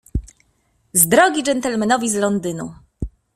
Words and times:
"Z 0.93 1.07
drogi 1.07 1.43
gentlemanowi 1.43 2.09
z 2.09 2.15
Londynu!" 2.15 2.73